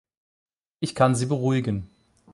Ich 0.79 0.95
kann 0.95 1.13
sie 1.13 1.27
beruhigen. 1.27 1.87